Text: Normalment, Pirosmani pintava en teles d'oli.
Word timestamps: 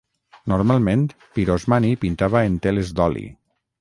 Normalment, 0.53 1.03
Pirosmani 1.37 1.91
pintava 2.07 2.45
en 2.51 2.57
teles 2.65 2.95
d'oli. 3.01 3.29